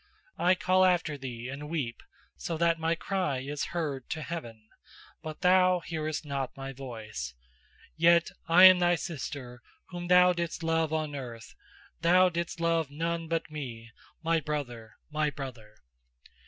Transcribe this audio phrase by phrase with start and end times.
[0.35, 2.01] I call after thee and weep,
[2.35, 4.67] so that my cry is heard to heaven,
[5.21, 7.35] but thou hearest not my voice;
[7.97, 11.53] yet am I thy sister, whom thou didst love on earth;
[12.01, 13.91] thou didst love none but me,
[14.23, 14.93] my brother!
[15.11, 15.75] my brother!"